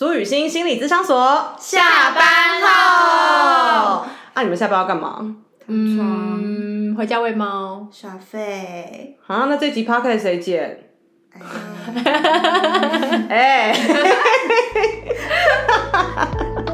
[0.00, 2.24] 苏雨欣心理咨商所下班
[2.62, 5.36] 后，啊，你们下班要干嘛？
[5.66, 7.86] 嗯，回家喂猫。
[7.92, 9.18] 耍废。
[9.26, 10.84] 啊，那这集 podcast 谁剪？
[13.28, 13.74] 哎。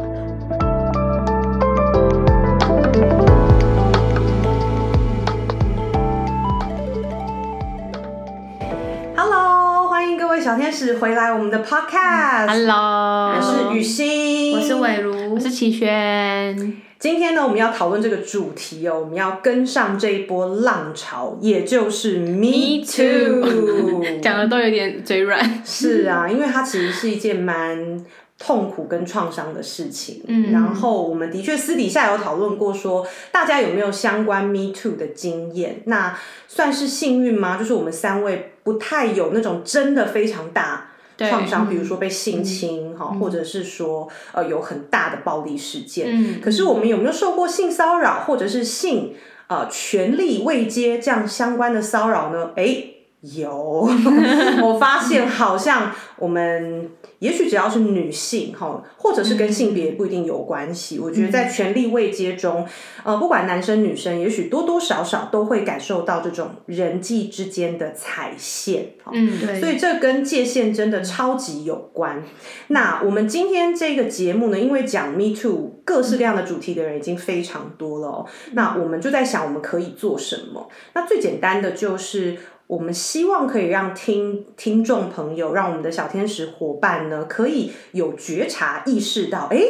[10.37, 12.47] 位小天使回来我们的 podcast。
[12.47, 16.77] Hello，我是雨欣，我是伟如，我是齐轩。
[16.99, 24.21] 今天呢，我们要讨论这个主题哦，我们要跟上这一波浪潮，也就是 Me Too。
[24.21, 25.63] 讲的都有点嘴软。
[25.65, 28.05] 是啊，因为它其实是一件蛮
[28.39, 30.23] 痛苦跟创伤的事情。
[30.27, 35.81] 嗯然后我们的确私底下有讨论过说大家有没有相关 Me Too 的经验？
[35.87, 36.15] 那
[36.47, 37.57] 算是幸运吗？
[37.57, 40.91] 就是我们三位不太有那种真的非常大。
[41.19, 46.09] 创伤，比如说被性侵哈、或者是说呃有很大的暴力事件。
[46.11, 49.15] 嗯可是我们有没有受过性骚扰，或者是性
[49.47, 52.51] 呃权力未接这样相关的骚扰呢？
[52.57, 52.96] 诶，
[53.35, 53.51] 有，
[54.63, 60.99] 我发现好像我们也许只要是女性哈，或者是跟性别不一定有关系。
[60.99, 62.67] 我觉得在权力位接中，
[63.05, 68.91] 呃，不管男生女生，也许多多少少都会感受到这种人际之间的踩线。
[69.13, 72.23] 嗯，对，所以这跟界限真的超级有关。
[72.69, 80.69] 那我们今天这个节目呢，因为讲 Me Too 各式各样的主题的人已经非常多了哦，那我们就在想我们可以做什么。
[80.95, 82.37] 那最简单的就是。
[82.67, 89.63] 我们希望可以让听听众朋友，让我们的小天使伙伴呢，可以有觉察，意识到，哎，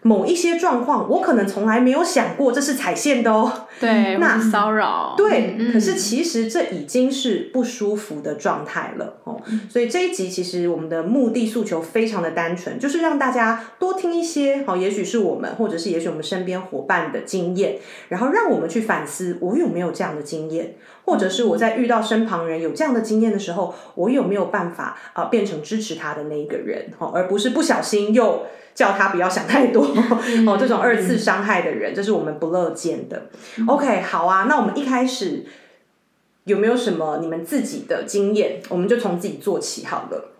[0.00, 3.66] 某一些状况，我可能从来没有想过这是踩线的哦。
[3.78, 5.14] 对，那骚扰。
[5.16, 9.38] 对，嗯可是其实这已经是不舒服的状态了哦。
[9.68, 17.76] 所以这一集其实我们的目的诉求非常的单纯，就是让大家多听一些，好，也许是我们，或者是也许我们身边伙伴的经验，
[18.08, 28.46] 然后让我们去反思，我有没有这样的经验，或者是我在遇到身旁人有这样的经验的时候，我有没有办法啊、呃变成支持他的那一个人，哦，而不是不小心又。
[28.72, 29.82] 叫他不要想太多
[30.46, 33.26] 哦，这种二次伤害的人，这是我们不乐见的。
[33.66, 35.44] OK，好啊，那我们一开始
[36.44, 38.62] 有没有什么你们自己的经验？
[38.68, 40.32] 我们就从自己做起好了。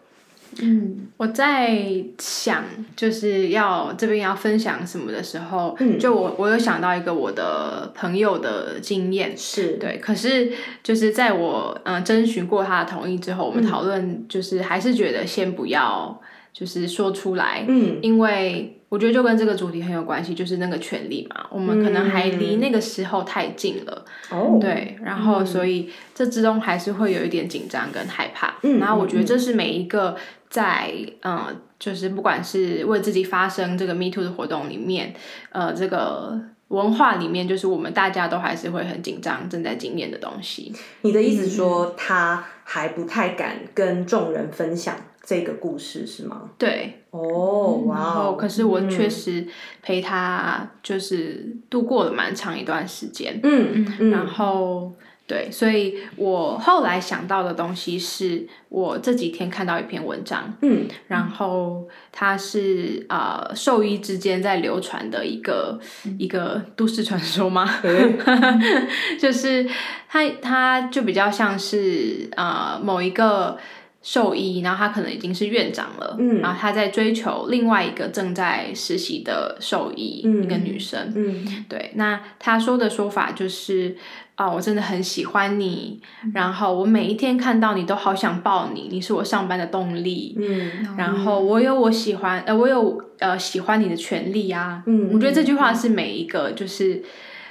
[0.60, 1.78] 嗯，我在
[2.18, 2.64] 想，
[2.96, 5.98] 就是要这边要分享什么的时候，嗯。
[5.98, 10.52] 就我我有想到一个我的朋友的经验，是，对，可是
[10.82, 16.20] 就是在我嗯、呃征询过他的同意之后，我们讨论就是还是觉得先不要
[16.52, 17.98] 就是说出来，嗯。
[18.02, 28.78] 因为我觉得就跟这个主题很有关系，就是那个权利嘛，我们可能还离那个时候太近了，哦，对，然后所以这之中还是会有一点紧张跟害怕，嗯。
[28.78, 30.14] 然后我觉得这是每一个
[30.50, 30.92] 在
[31.22, 35.14] 嗯、呃就是不管是为自己发生这个 Me Too 的活动里面，
[35.50, 40.74] 呃，这个文化里面，就是我们大家都还是会很紧张，正在经验的东西。
[41.00, 46.50] 你的意思说他还不太敢跟众人分享这个故事是吗？
[46.58, 49.10] 对，哦，哇然后哦，可是我确嗯。
[49.10, 49.46] 实
[49.82, 54.92] 陪他就是度过了蛮长一段时间，嗯嗯，然后
[55.26, 65.78] 对，所以我后来想到的东西是我这几天看到一篇文章，嗯然后它是呃兽医之间在流传的一个、
[66.18, 67.64] 一个都市传说吗？
[67.82, 68.18] 诶？
[69.18, 69.64] 就是
[70.08, 73.56] 它它就比较像是呃某一个
[74.02, 76.40] 兽医，然后他可能已经是院长了，嗯。
[76.40, 81.64] 然后他在追求另外一个正在实习的兽医，嗯一个女生，嗯。
[81.68, 83.96] 对，那他说的说法就是
[84.36, 86.00] 啊、我真的很喜欢你，
[86.32, 90.34] 然后我每一天看到你都好想抱你，你是我上班的动力。
[90.38, 90.96] 嗯。
[90.96, 94.82] 然后我有我喜欢，呃，我有呃喜欢你的权利啊。
[94.86, 95.10] 嗯。
[95.12, 97.02] 我觉得这句话是每一个就是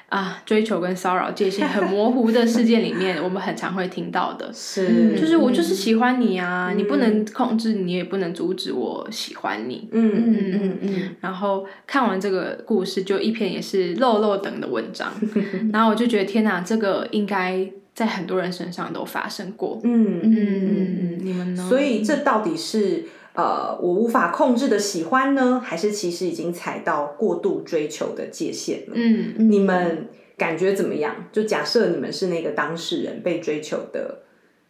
[0.09, 4.49] 啊追求跟骚扰界限很模糊的事件里面，我们很常会听到的。
[4.53, 9.87] 是，就是我就是喜欢你啊，嗯你不能控制，你也不能阻止我喜欢你。
[9.91, 15.11] 嗯嗯嗯嗯然后看完这个故事，就一篇也是漏漏等的文章，
[15.71, 19.79] 然后我就觉得天哪，这个应该在很多人身上都发生过。
[19.83, 21.17] 嗯嗯嗯嗯。
[21.17, 21.67] 嗯，你们呢？
[21.69, 23.03] 所以这到底是
[23.39, 28.93] 呃我无法控制的喜欢呢，还是其实已经踩到过度追求的界限了？
[28.95, 31.15] 嗯，你们感觉怎么样？
[31.31, 34.23] 就假设你们是那个当事人被追求的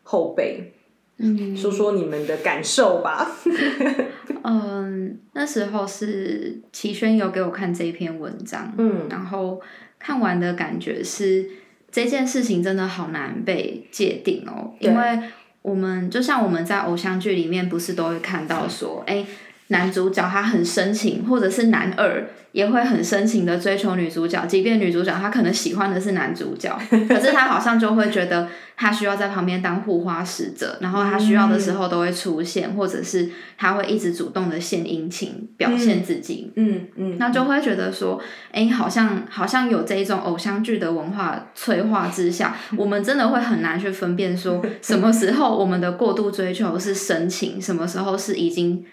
[0.04, 0.74] 后辈，
[1.18, 3.32] 嗯说说你们的感受吧。
[4.44, 9.60] 嗯，那时候是齐轩有给我看这篇文章，嗯然后
[9.98, 11.50] 看完的感觉是
[11.92, 15.20] 这件事情真的好难被界定哦，因为
[15.62, 19.26] 我们就像我们在偶像剧里面不是都会看到说，哎，
[19.70, 26.76] 男主角他很深情，或者是男二也会很深情的追求女主角，即便女主角她可能喜欢的是男主角，
[27.08, 36.52] 可是他好像就会觉得他需要在旁边当护花使者，然后他需要的时候都会出现，或者是他会一直主动的献殷勤，表现自己。
[36.56, 38.20] 嗯嗯，那就会觉得说，
[38.52, 48.84] 哎、好像好像有这一种偶像剧的文化催化之下， 我们真的会很难去分辨说，什么时候我们的过度追求是深情，什么时候是已经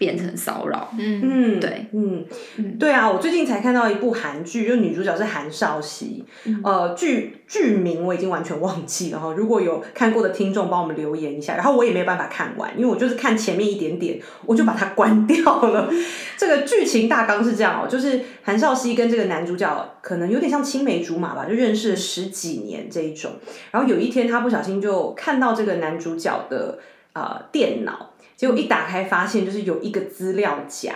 [0.00, 0.88] 变成骚扰。
[0.98, 2.24] 嗯嗯，对，嗯
[2.56, 6.24] 嗯，对啊，我最近才看到一部韩剧，就女主角是韩少熙，
[6.64, 9.34] 呃，剧剧名我已经完全忘记了哈。
[9.36, 11.54] 如果有看过的听众，帮我们留言一下。
[11.54, 15.90] 然后我也没有办法看完，因为我就是看前面一点点，我就把它关掉了。
[16.38, 23.32] 这个剧情大纲是这样哦，就是韩少熙跟这个男主角可能有点像青梅竹马吧，就认识了十几年这一种。
[23.70, 26.78] 然后有一天，他不小心就看到这个男主角的
[27.12, 28.09] 呃电脑。
[28.40, 30.94] 结果一打开，发现就是有一个资料夹，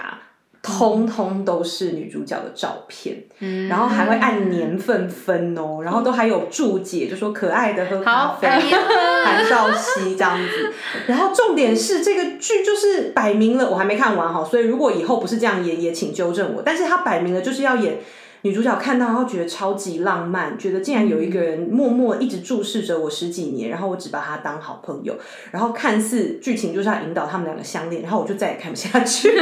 [0.62, 10.72] 通通都是女主角的照片，嗯然后还会按年份分哦，然后都还有注解，就说可爱的喝咖啡，韩少熙这样子。
[11.06, 16.62] 然后重点是这个剧就是摆明了，我还没看完哈，所以如果以后不是这样演，也请纠正我。
[16.64, 17.98] 但是他摆明了就是要演。
[18.44, 25.16] 女主角看到，然后觉得超级浪漫，觉得竟然有一个人默默一直注视着我十几年，然后我只把他当好朋友，
[25.50, 29.28] 然后看似剧情就是要引导他们两个相恋，然后我就再也看不下去。
[29.28, 29.40] 就是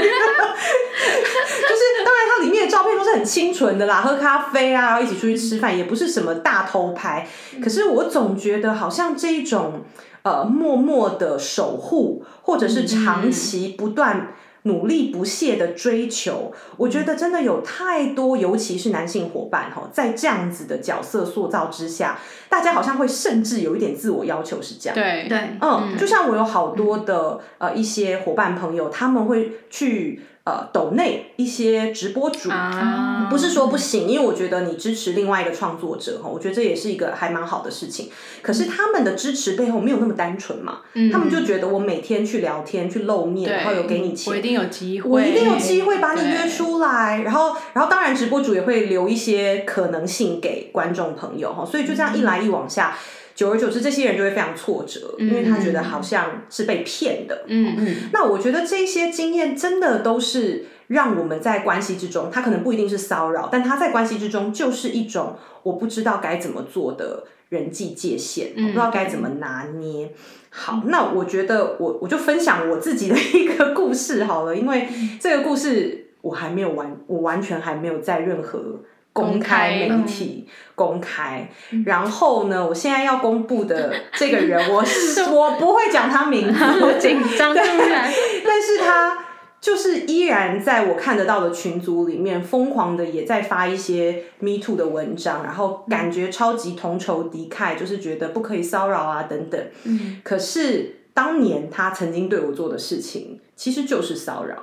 [2.04, 7.26] 当然，它里面的照片都是很清纯的啦，喝咖啡啊，然后一起出去吃饭，也不是什么大偷拍。
[7.60, 9.82] 可是我总觉得好像这一种
[10.22, 14.34] 呃默默的守护，或者是长期不断。
[14.64, 22.18] 努力不懈的追求，我觉得真的有太多，尤其是男性伙伴哈，在这样子的角色塑造之下，
[22.48, 24.94] 大家好像会甚至有一点自我要求，是这样。
[24.94, 25.26] 对。
[25.28, 32.50] 对，嗯，就像我有好多的呃一些伙伴朋友，他们会去呃抖内一些直播主。
[32.50, 38.10] 啊，不是说不行，因为我觉得你支持另外一个创作者哈，我觉得这也是一个还蛮好的事情。
[38.42, 40.80] 可是他们的支持背后没有那么单纯嘛，
[41.12, 47.22] 他们就觉得我每天去聊天、去露面，然后有给你钱，我一定有机会，我一定有机会把你约出来。
[47.24, 52.96] 然后，然后当然直播主也会留一些可能性给观众朋友哈，所以就这样一来一往下。
[53.42, 57.44] 久而久之，这些人就会非常挫折，因为他觉得好像是被骗的。
[57.48, 70.12] 嗯嗯，那我觉得这些经验真的都是让我们在关系之中，他可能不一定是骚扰，但他在关系之中就是一种我不知道该怎么做的人际界限，我不知道该怎么拿捏。
[70.50, 74.86] 好，那我觉得我我就分享我自己的一个故事好了，因为
[75.18, 78.84] 这个故事我还没有完，我完全还没有在任何。
[79.12, 81.48] 公开媒体公开，
[81.84, 82.66] 然后呢？
[82.66, 84.82] 我现在要公布的这个人，我
[85.30, 89.18] 我不会讲他名字， 我紧张，但是他
[89.60, 99.60] 就是依然在我看得到的群组里面，疯狂的也在发一些 Me Too 的文章，然后感觉超级同仇敌忾，就是觉得不可以骚扰啊等等。
[99.84, 104.56] 嗯，可是当年他曾经对我做的事情，其实就是骚扰。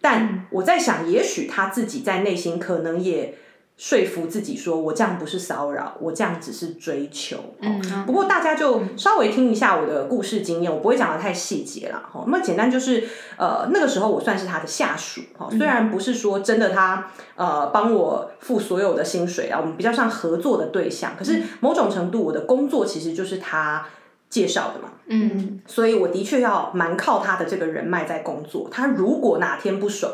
[0.00, 3.34] 但我在想，也许他自己在内心可能也
[3.76, 7.36] 说服自己说，我这样不是骚扰，我这样只是追求。
[7.60, 12.00] 嗯不过大家就稍微听一下我的故事经验，我不会讲的太细节了。
[12.12, 13.02] 哈，那么简单就是，
[13.36, 23.84] 呃，那个时候我算是他的下属，哈，虽然不是说真的他呃帮我付所有的薪水啊，我们比较像合作的对象，可是某种程度我的工作其实就是他
[24.30, 28.68] 介绍的嘛，嗯所以我的确要蛮靠他的这个人脉在工作。
[28.70, 30.12] 他如果哪天不爽，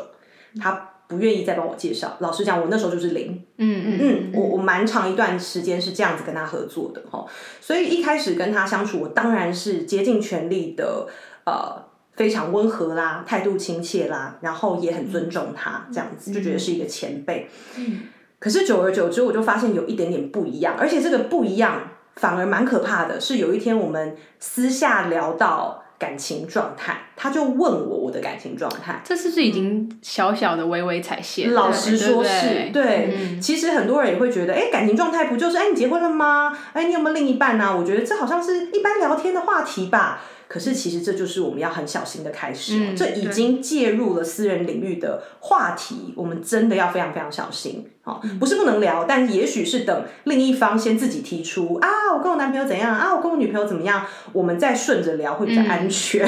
[0.59, 3.43] 他不愿意再帮我介绍，老实讲，我那时候就是零。
[3.57, 7.25] 嗯嗯嗯，我我蛮长一段时间是这样子跟他合作的哈，
[7.59, 11.05] 所以一开始跟他相处，我当然是竭尽全力的，
[11.45, 17.49] 呃，非常温和啦，态度亲切啦，然后也很尊重他，这样子就觉得是一个前辈。
[17.77, 18.03] 嗯
[18.39, 23.21] 可是久而久之，我就发现有一点点不一样，而且这个不一样反而蛮可怕的。
[23.21, 28.99] 是有一天我们私下聊到感情状态，他就问我我的感情状态。
[29.05, 31.53] 这是不是已经小小的微微踩线？
[31.53, 36.57] 老实说是对不对对，嗯其实很多人也会觉得，哎，感情状态不就是，哎，你结婚了吗？
[36.73, 40.23] 哎，你有没有另一半呢、我觉得这好像是一般聊天的话题吧。
[40.51, 47.89] 可是其实这就是我们要很小心的开始、哦，嗯这已经介入了私人领域的话题，我们真的要非常非常小心。
[48.03, 56.25] 哦，不是不能聊，但也许是等另一方先自己提出啊，我跟我男朋友怎样啊，我跟我女朋友怎么样，我们再顺着聊会比较安全。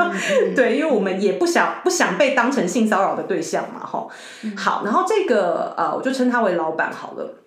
[0.56, 4.06] 对，因为我们也不想不想被当成性骚扰的对象嘛，哈。
[4.56, 7.42] 好，然后这个呃，我就称他为老板好了。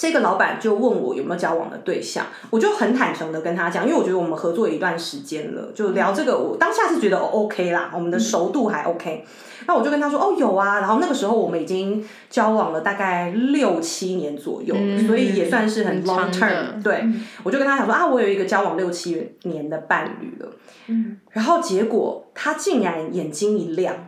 [0.00, 9.26] 这个老板就问我有没有交往的对象，我就很坦诚的跟他讲，因为我觉得我们合作一段时间了，就聊这个，我当下是觉得 OK 啦，我们的熟度还 OK。
[9.66, 14.74] 那我就跟他说，哦，有啊，然后那个时候我们已经交往了大概六七年左右，
[15.06, 16.82] 所以也算是很 long term。
[16.82, 17.04] 对，
[17.42, 20.50] 我就跟他讲说啊，我有一个交往六七年的伴侣了。
[20.86, 24.06] 嗯，然后结果他竟然眼睛一亮。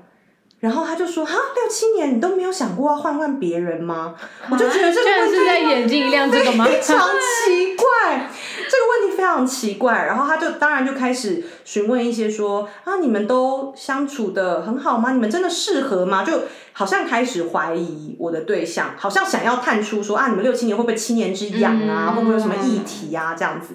[0.63, 4.15] 然后他就说：“哈，六七年你都没有想过要换换别人吗？”
[4.49, 6.65] 我就觉得这个问题是在眼睛一亮这个吗？
[6.65, 8.31] 非常奇怪，
[8.71, 10.07] 这个问题非常奇怪。
[10.07, 15.13] 然后他就当然就开始询问一些说：“啊，你们都相处的很好吗？
[15.13, 22.13] 你们真的适合吗？”就好像开始怀疑我的对象，好像想要探出说：“啊，你们六七年会不会七年之痒啊？
[22.13, 23.35] 会不会有什么议题啊？
[23.35, 23.75] 这样子。”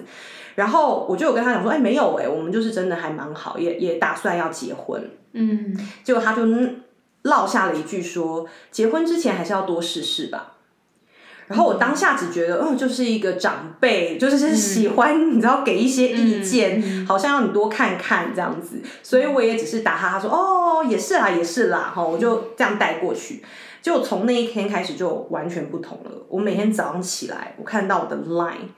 [0.56, 6.44] 然后我就有跟他讲说：“哎，没有哎，我们就是真的还蛮好，也也打算要结婚。”嗯，结果他就
[7.22, 10.54] 落下了一句说：“结婚之前还是要多试试吧。”
[11.48, 18.80] 然后我当下只觉得，嗯，就是一个长辈，就是喜欢 你知道给一些意见，好像要你多看看这样子。
[19.02, 23.42] 所以我也只是打哈哈说：“哦，也是啦，也是啦。”哈，我就这样带过去。
[23.80, 26.10] 就从那一天开始就完全不同了。
[26.28, 28.68] 我每天早上起来，我看到我的 line。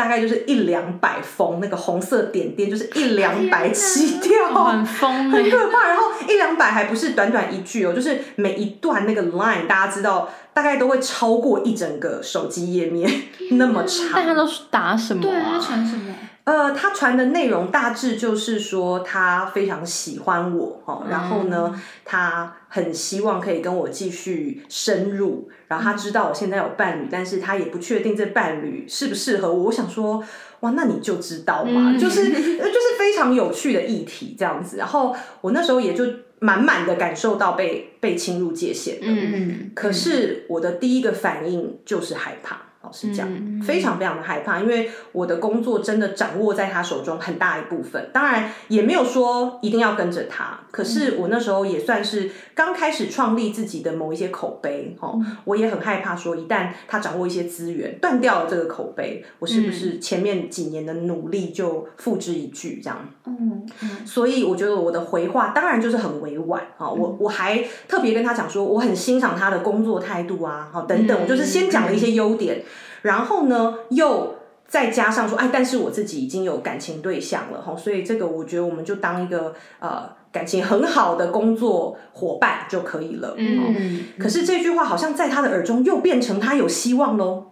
[0.00, 5.88] 大概就是一两百封，那个红色点点就是一两百起跳，很疯，很可怕。
[5.88, 13.10] 然后一两百还不是短短一句哦，就是每一段那个 line，大家知道大概都会超过一整个手机页面
[13.50, 14.06] 那么长。
[14.14, 15.20] 但他都是打什么？
[15.20, 16.14] 对他传什么？
[16.44, 29.64] 呃，他传的内容大致就是说他非常喜欢我哦，然后呢，他很希望可以跟我继续深入，然后他知道我现在有伴侣，但是他也不确定这伴侣适不适合我。
[29.64, 30.24] 我想说，
[30.60, 34.76] 哇，那你就知道嘛，就是 就是非常有趣的议题这样子。
[34.78, 36.04] 然后我那时候也就
[36.40, 42.62] 满满的感受到被被侵入界限嗯，可是我的第一个反应就是害怕。
[42.90, 43.28] 老实讲，
[43.62, 48.10] 非常非常的害怕，因为我的工作真的掌握在他手中很大一部分。
[48.12, 63.08] 当然也没有说一定要跟着他，可是我那时候也算是刚开始创立自己的某一些口碑，哈，我也很害怕说一旦他掌握一些资源，断掉了这个口碑，我是不是前面几年的努力就付之一炬这样？
[63.26, 63.64] 嗯，
[64.04, 72.64] 所以我觉得我的回话当然就是很委婉啊，我我还特别跟他讲说，我很欣赏他的工作态度啊，好等等，我就是先讲了一些优点。
[73.02, 83.34] 然后呢，又再加上说，哎，但是我自己已经有感情对象了哈，所以这个我觉得我们就当一个呃感情很好的工作伙伴就可以了。
[83.36, 87.46] 嗯，可是这句话好像在他的耳中又变成他有希望喽。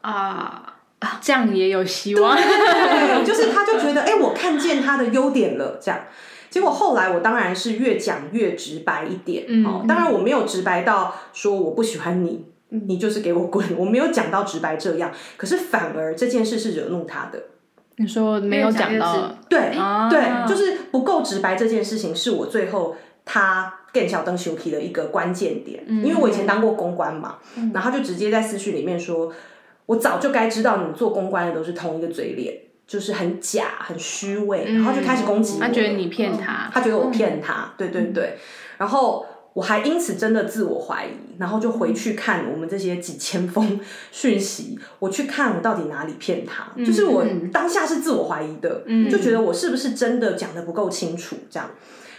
[0.00, 0.78] 啊，
[1.20, 2.36] 这样也有希望，
[3.24, 6.00] 就是他就觉得，哎，我看见他的优点了，这样。
[6.48, 12.46] 结果后来我当然是越讲越直白一点，哦，当然我没有直白到说我不喜欢你。
[12.70, 13.64] 你就是给我滚！
[13.76, 17.42] 我没有讲到直白这样，可是反而这件事是惹怒他的。
[17.96, 19.72] 你说没有讲到，对
[20.08, 25.84] 对，就是不够直白这件事情，是我最后他更小灯修皮的一个关键点。
[25.86, 27.38] 因为我以前当过公关嘛，
[27.74, 29.30] 然后就直接在私讯里面说，
[29.86, 32.54] 我早就该知道你做公关的都是同一个嘴脸，
[32.86, 35.60] 就是很假、很虚伪，然后就开始攻击我。
[35.60, 38.38] 他觉得你骗他，他觉得我骗他，对对对，
[38.78, 39.26] 然后。
[39.52, 43.80] 我还因此真的自我怀疑，然后就回去看我们这些几千封
[44.12, 51.68] 讯息，我去看我到底哪里骗他，就是我当下是自我怀疑的，就觉得我是不是真的讲的不够清楚这样。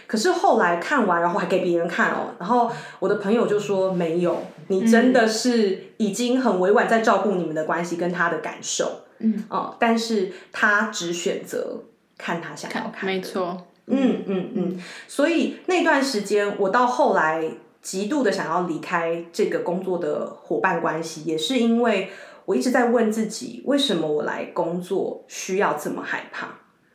[0.06, 9.42] 可是后来看完，然后还给别人看哦，然后我的朋友就说没有，你真的是已经很委婉在照顾你们的关系跟他的感受，嗯。
[9.48, 11.84] 哦，但是他只选择
[12.18, 13.68] 看他想要看，没错。
[13.86, 17.44] 嗯嗯嗯，所以那段时间，我到后来
[17.80, 22.10] 极度的想要离开这个工作的伙伴关系，也是因为
[22.44, 26.48] 我一直在问自己，为什么我来工作需要这么害怕？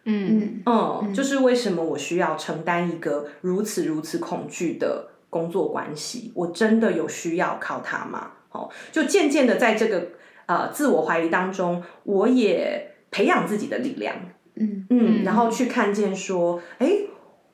[0.06, 6.32] 嗯嗯，就是为什么我需要承担一个如此如此恐惧的工作关系？
[6.34, 8.32] 我真的有需要靠它吗？
[8.52, 10.08] 哦，就渐渐的在这个
[10.46, 14.16] 呃自我怀疑当中，我也培养自己的力量。
[14.60, 16.92] 嗯嗯，然后去看见说，哎，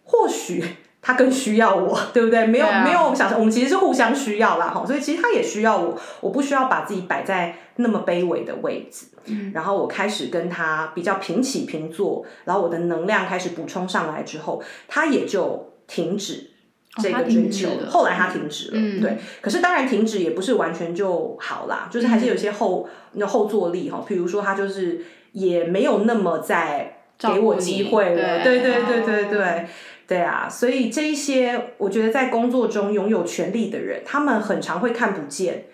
[0.03, 0.63] 或许
[1.01, 2.45] 他更需要我， 对不对？
[2.45, 9.07] 没有没有想，我们其实是互相需要啦，哈，所以其实他也需要我，我不需要把自己摆在那么卑微的位置。
[9.25, 16.51] 嗯，然后我开始跟他比较平起平坐，然后我的能量开始补充上来之后，他也就停止
[17.01, 17.69] 这个追求。
[17.89, 19.17] 后来他停止了，对。
[19.41, 25.03] 可是当然停止也不是完全就好啦，就是还是有些后那后坐力哈，比如说他就是。
[25.33, 29.67] 也没有那么在给我机会了，对对对对对
[30.07, 30.47] 对啊！
[30.49, 35.65] 所以这一些，我觉得在工作中拥有权利的人，他们很常会看不见，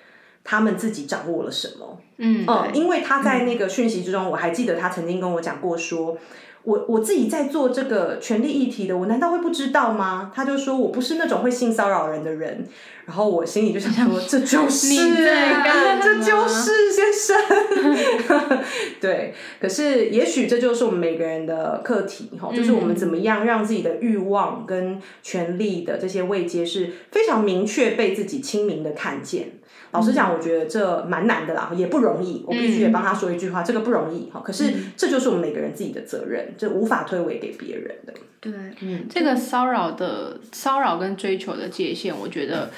[0.43, 2.01] 他们自己掌握了什么。
[2.17, 6.17] 嗯，嗯，因为他在那个讯息之中，我还记得他曾经跟我讲过说。
[6.63, 10.31] 我我自己在做这个权利议题的，我难道会不知道吗？
[10.35, 12.67] 他就说我不是那种会性骚扰人的人，
[13.05, 18.59] 然后我心里就想说， 这就是，你在干嘛这就是先生。
[18.99, 29.58] 对，可是也许这就是我们每个人的课题哈，就是我们怎么样让自己的欲望跟权利的这些位阶是非常明确被自己清明的看见。
[29.91, 32.43] 老实讲，我觉得这蛮难的啦，也不容易。
[32.45, 34.41] 我必须也帮他说一句话，这个不容易哈。
[34.43, 38.13] 可是这就是我们每个人自己的责任，这无法推诿给别人的。
[38.39, 42.69] 对，嗯，这个骚扰的骚扰跟追求的界限，我觉得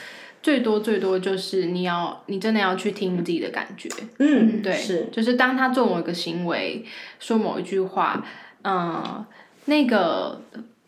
[0.42, 3.90] 最多最多就是你要你真的要去听你自己的感觉。
[4.18, 6.84] 嗯，对，是，就是当他做某一个行为，
[7.20, 8.26] 说某一句话，
[8.64, 9.24] 嗯，
[9.66, 10.42] 那个，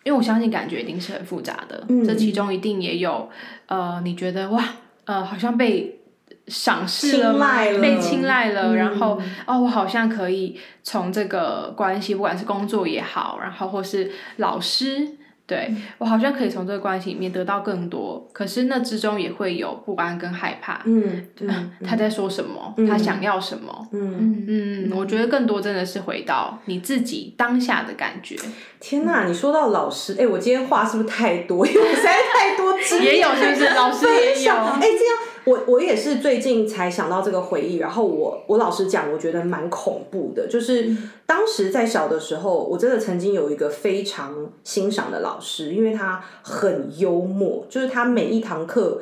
[0.04, 3.30] 因为我相信感觉一定是很复杂的，嗯这其中一定也有，
[3.68, 4.64] 呃，你觉得哇，
[5.06, 6.00] 呃，好像被
[6.48, 15.08] 赏识了吗青睐了被青睐了，嗯然后哦，我好像可以从这个关系，不管是工作也好，然后或是老师。
[15.46, 20.82] 对、嗯我好像可以从这个关系里面得到更多，可是那之中也会有不安跟害怕。
[20.86, 22.74] 嗯嗯他在说什么？
[22.88, 23.88] 他想要什么？
[23.92, 28.38] 嗯，嗯嗯，我觉得更多真的是回到你自己当下的感觉，
[28.80, 29.26] 天哪！
[29.26, 31.68] 你说到老师，哎，我今天话是不是太多？
[31.68, 33.70] 因为我实在太多 也有是不是？
[33.76, 40.48] 老师也有，哎、这样我我也是最近才想到这个回忆，然后我我老实讲，我觉得蛮恐怖的。
[40.48, 40.96] 就是
[41.26, 49.02] 当时在小的时候，我真的曾经有一个非常欣赏的老师，因为他很幽默，就是他每一堂课。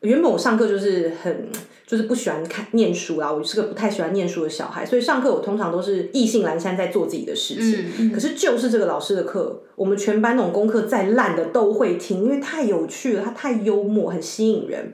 [0.00, 1.48] 原本我上课就是很
[1.86, 7.86] 就是不喜欢看念书啦，我是个不太喜欢念书的小孩，所以上课我通常都是意兴阑珊在做自己的事情。
[7.98, 14.92] 嗯可是就是这个老师的课，我们全班那种功课再烂的都会听，因为太有趣了，他太幽默，很吸引人。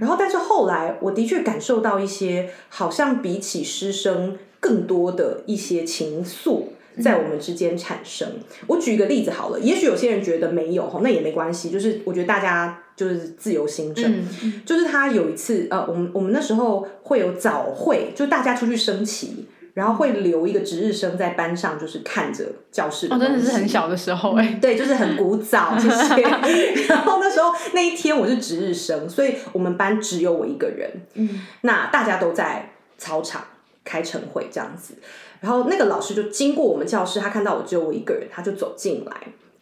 [0.00, 6.64] 然后，但是后来我的确感受到一些，好像比起师生更多的一些情愫。
[7.00, 8.28] 在我们之间产生。
[8.66, 14.12] 我举一个例子好了，也许有些人觉得没有哈，那也没关系，就是我觉得大家就是自由心证。
[14.42, 26.86] 嗯就是他有一次，呃，我们我们那时候会有早会，就大家出去升旗，然后会留一个值日生在班上，就是看着教室的哦，真的是很小的时候哎、对，就是很古早，谢谢。
[26.86, 30.90] 然后那时候那一天我是值日生，所以我们班只有我一个人。
[31.14, 33.44] 嗯，那大家都在操场
[33.84, 34.94] 开晨会这样子，
[35.40, 39.12] 然后那个老师就经过我们教室，他看到我只有我一个人，他就走进来，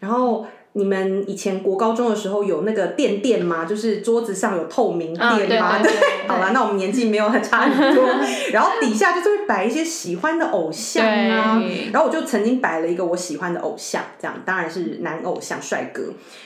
[0.01, 0.47] 然后。
[0.75, 3.65] 你们以前国高中的时候有那个垫垫吗？
[3.65, 5.79] 就是桌子上有透明嗯垫吗？
[5.83, 5.91] 对
[6.29, 8.05] 好啦，那我们年纪没有很差很多。
[8.53, 11.61] 然后底下就是会摆一些喜欢的偶像啊，
[11.93, 16.03] 然后我就曾经摆了一个我喜欢的偶像，这样当然是男偶像帅哥。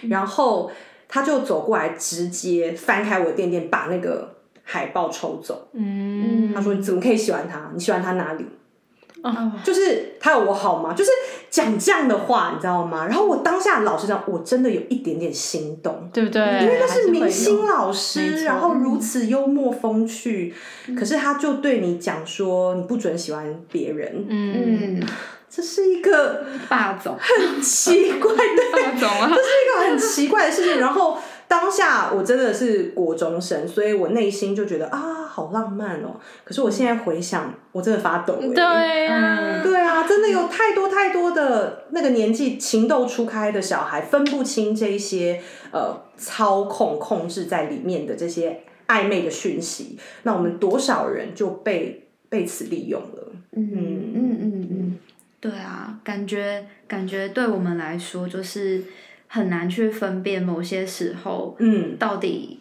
[0.08, 0.70] 然后
[1.08, 5.68] 他就走过来，直接翻开我的垫垫，把那个海报抽走。
[5.74, 7.70] 嗯，他说：“你怎么可以喜欢他？
[7.74, 8.46] 你喜欢他哪里？
[9.22, 11.10] 哦，就是他有我好吗？”就是
[11.50, 13.06] 讲这样的话，你知道吗？
[13.06, 16.10] 然后我当下老实讲，我真的有一点点心动。
[16.12, 16.42] 对不对？
[16.42, 20.52] 因为那还会有是明星老师，然后如此幽默风趣，
[20.94, 25.06] 可是他就对你讲说你不准喜欢别人，嗯，嗯，
[25.48, 30.78] 这是一个霸总，很奇怪的霸总啊，这是一个很奇怪的事情。
[30.78, 31.16] 然后
[31.48, 36.20] 当下我真的是国中生，所以我内心就觉得啊，好浪漫哦。
[36.44, 38.48] 可是我现在回想，我真的发抖、欸。
[38.50, 45.40] 对啊，对啊，真的有太多太多的那个年纪情窦初开的小孩，分不清这一些
[45.72, 49.98] 呃操控控制在里面的这些暧昧的讯息。
[50.24, 53.32] 那我们多少人就被被此利用了？
[53.56, 54.98] 嗯嗯嗯嗯，
[55.40, 58.82] 对啊，感觉感觉对我们来说就是
[59.28, 62.60] 很难去分辨某些时候嗯，到底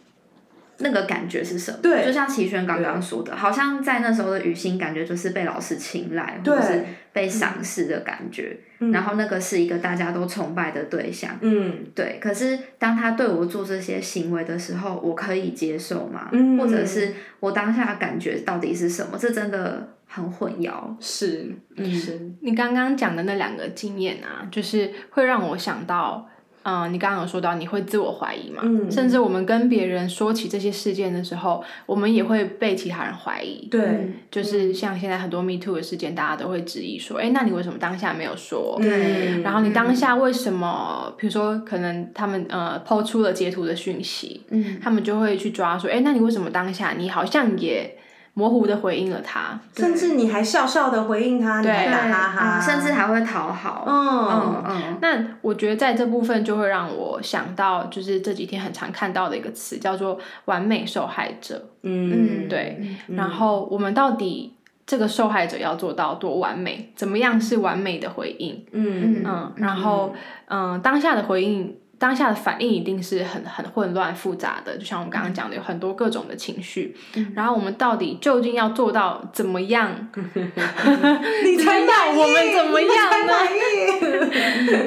[0.82, 1.78] 那个感觉是什么。
[1.82, 11.38] 对就像齐轩刚刚说的，好像在那时候的雨欣感觉就是被老师青睐，或者是被赏识的感觉，嗯然后那个是一个大家都崇拜的对象。
[11.42, 16.30] 嗯对，可是当他对我做这些行为的时候，我可以接受吗？
[16.32, 19.18] 嗯或者是我当下的感觉到底是什么？
[19.18, 20.96] 这真的很混淆。
[21.00, 26.30] 是嗯是，你刚刚讲的那两个经验啊，就是会让我想到，
[26.64, 33.68] 嗯、你刚刚有说到你会自我怀疑嘛，嗯甚至我们跟别人说起这些事件的时候，我们也会被其他人怀疑。
[33.72, 38.78] 对就是像现在很多 Me Too 的事件，大家都会质疑说，哎，那你为什么当下没有说？
[38.82, 41.14] 对然后你当下为什么？
[41.18, 47.98] 比如说，可能他们呃抛出了截图的讯息，嗯他们就会去抓说，哎，那你为什么当下你好像也
[48.34, 53.84] 模糊的回应了他，甚至你还笑笑的回应他，你还对打哈哈，嗯甚至还会讨好。
[53.86, 61.68] 嗯嗯嗯，那我觉得在这部分就会让我想到，就是这几天很常看到的一个词，叫做“完美受害者”。
[61.84, 66.94] 嗯，对，然后我们到底这个受害者要做到多完美？
[66.96, 68.66] 怎么样是完美的回应？
[68.72, 70.14] 嗯嗯，然后
[70.48, 71.76] 嗯，当下的回应。
[72.02, 76.96] 当下的反应一定是很很混乱复杂的，就像我们刚刚讲的，有很多各种的情绪。
[77.36, 79.88] 然后我们到底究竟要做到怎么样？
[81.46, 82.92] 你才满意，我们怎么样
[83.28, 83.34] 呢？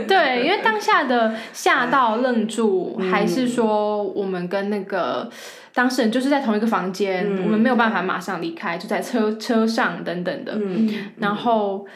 [0.08, 5.30] 对，因为当下的吓到愣住，还是说我们跟那个
[5.72, 10.92] 当事人就是在同一个房间，我们没有办法马上离开，就在车车上等等的，嗯。
[11.18, 11.86] 然后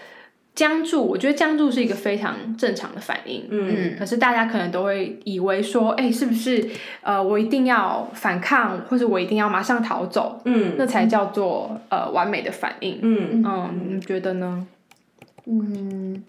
[0.58, 1.04] 僵住。
[1.04, 3.46] 我觉得僵住是一个非常正常的反应。
[3.48, 6.68] 嗯可是大家可能都会以为说，哎、是不是
[7.00, 12.98] 呃，我一定要反抗，或者我一定要马上逃走，嗯那才叫做呃完美的反应。
[13.02, 14.66] 嗯嗯，你觉得呢？
[15.46, 16.24] 嗯，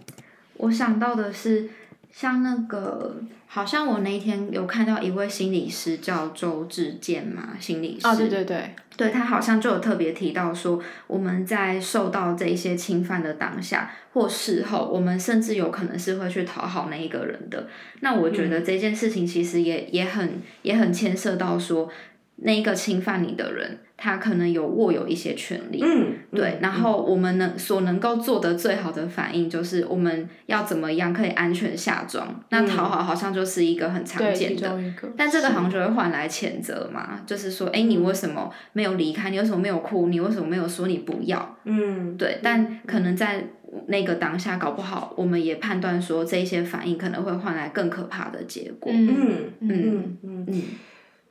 [0.57, 1.67] 我想到的是，
[2.11, 8.07] 像那个，好像我那一天有看到一位心理师叫周志健嘛，心理师。
[8.07, 17.67] 哦，对对对，对他好像就有特别提到说，我们在受到这一些侵犯的当下或事后，我们甚至有可能是会去讨好那一个人的。
[18.01, 21.89] 那我觉得这件事情其实也也很也很牵涉到说，
[22.37, 25.81] 那一个侵犯你的人，他可能有握有一些权利。
[25.83, 32.41] 嗯，对，然后我们能所能够做的最好的反应就是我们要怎么样可以安全下装。
[32.49, 34.79] 那讨好好像就是一个很常见的。
[35.17, 39.29] 但这个好像就会换来谴责嘛，就是说，哎，你为什么没有离开？
[39.29, 40.07] 你为什么没有哭？
[40.07, 41.57] 你为什么没有说你不要？
[41.65, 43.43] 嗯对，但可能在
[43.87, 48.91] 那个当下，搞不好我们也判断说这一些反应可能会换来更可怕的结果。
[48.93, 49.17] 嗯嗯
[49.59, 50.63] 嗯嗯嗯，嗯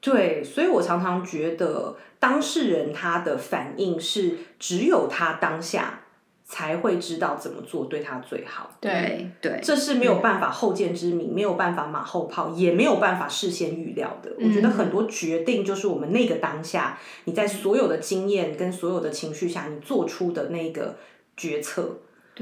[0.01, 6.01] 对，所以我常常觉得当事人他的反应是只有他当下
[6.45, 8.71] 才会知道怎么做对他最好。
[8.81, 14.33] 对，对这是没有办法后见之明，没有办法马后炮，也没有办法事先预料的。
[14.39, 20.97] 我觉得很多决定就是我们那个当下，你在所有的经验跟所有的情绪下，你做出的那个
[21.37, 21.99] 决策。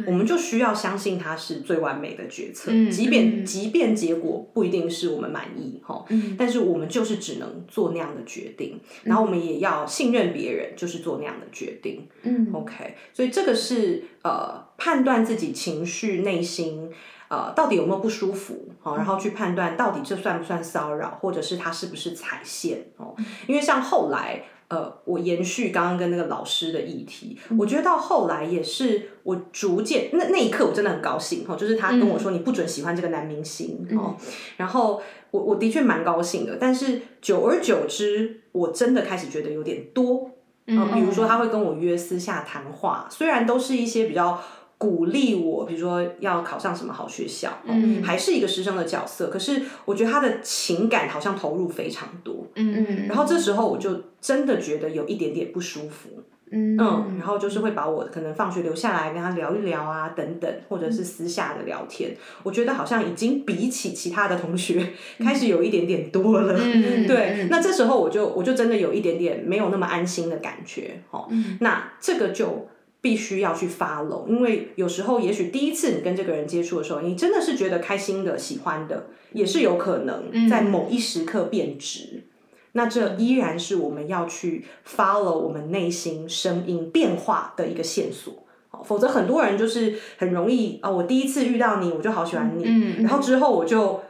[0.07, 3.45] 我们就需要相信它是最完美的决策，嗯即便、嗯。
[3.45, 6.37] 即便结果不一定是我们满意哈，嗯。
[6.39, 12.07] 但是我们就是只能做那样的决定，然后我们也要信任别人，就是做那样的决定。
[12.23, 12.51] 嗯。
[12.53, 16.91] OK，所以这个是呃判断自己情绪内心
[17.29, 23.15] 呃到底有没有不舒服，好、然后去判断到底这算不算骚扰，或者是他是不是踩线哦。
[23.47, 34.17] 因为像后来呃，我延续刚刚跟那个老师的议题，我觉得到后来也是我逐渐那那一刻我真的很高兴哦，就是他跟我说你不准喜欢这个男明星哦，
[34.57, 35.01] 然后
[35.31, 40.31] 我我的确蛮高兴的，但是久而久之，我真的开始觉得有点多。
[40.67, 44.43] 呃，比如说他会跟我约私下谈话，虽然都是一些比较
[44.79, 53.07] 鼓励我，比如说要考上什么好学校，哦嗯还是一个师生的角色，可是我觉得他的情感好像投入非常多，嗯。
[53.09, 56.11] 然后这时候我就真的觉得有一点点不舒服，
[56.51, 56.77] 嗯。
[56.79, 67.07] 嗯，然后就是会把我可能放学留下来跟他聊一聊啊，等等，或者是私下的聊天，我觉得好像已经比起其他的同学开始有一点点多了，嗯。
[67.09, 71.27] 对，那这时候我就我就真的有一点点没有那么安心的感觉，哦，
[71.61, 72.69] 那这个就。
[73.01, 82.25] 必须要去 follow，因为有时候也许第一次你跟这个人接触的时候，你真的是觉得开心的、喜欢的，也是有可能在某一时刻变质。
[82.73, 88.35] 那这依然是我们要去 follow 我们内心声音变化的一个线索。
[88.71, 94.03] 哦否则很多人就是很容易啊、我第一次遇到你，我就好喜欢你，嗯然后之后我就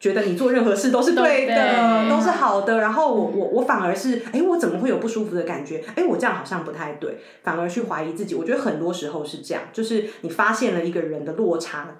[0.00, 5.84] 觉得你做任何事都是对的，对都是好的，然后我我我反而是，哎，我怎么会有不舒服的感觉？
[5.96, 8.34] 哎，我这样好像不太对，反而去怀疑自己。
[8.34, 11.96] 我觉得很多时候是这样，就是你发现了一个人的落差，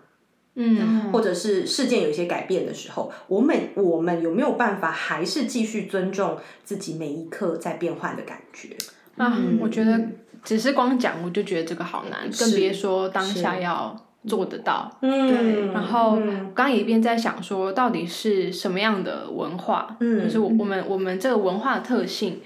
[0.55, 8.77] 嗯或者是事件有一些改变的时候，我们我们有没有办法还是继续尊重自己每一刻在变换的感觉？
[9.17, 10.01] 啊，我觉得
[10.45, 13.97] 只是光讲我就觉得这个好难，更别说当下要
[14.29, 14.89] 做得到。
[15.03, 16.17] 嗯然后
[16.55, 19.97] 刚刚也一边在想说，到底是什么样的文化？
[19.99, 22.41] 嗯就是我我们我们这个文化的特性，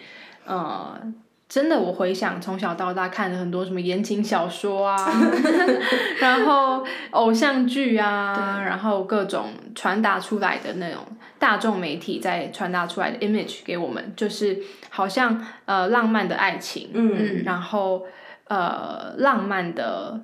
[0.47, 0.99] 呃，
[1.49, 4.97] 真的我回想从小到大看了很多什么言情小说啊，
[6.21, 11.01] 然后偶像剧啊，然后各种传达出来的那种
[11.39, 14.59] 大众媒体在传达出来的 image 给我们，就是
[14.91, 18.07] 好像呃浪漫的爱情，嗯然后
[18.49, 20.21] 呃浪漫的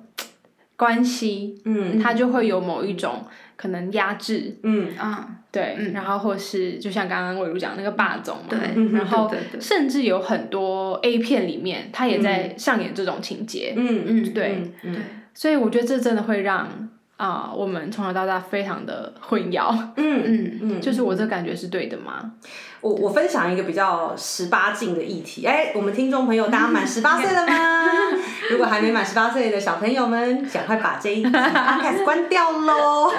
[0.79, 3.25] 关系，嗯它就会有某一种
[3.57, 4.95] 可能压制，嗯。
[4.97, 5.91] 啊，对，嗯。
[5.91, 8.59] 然后或是就像刚刚魏如讲那个霸总嘛，对，
[8.93, 15.01] 然后甚至有很多 A 片里面，他也在上演这种情节，嗯嗯对，嗯对，
[15.33, 16.89] 所以我觉得这真的会让
[17.19, 22.31] 啊、我们从小到大非常的混淆，嗯 嗯嗯，就是我这感觉是对的吗？
[22.79, 27.89] 我我分享一个比较十八禁的议题，哎，我们听众朋友，大家满十八岁了吗？
[28.49, 33.11] 如果还没满十八岁的小朋友们，赶快把这一集 podcast 关掉喽！